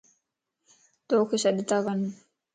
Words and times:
توک 1.07 1.29
سڏتاڪن 1.43 1.99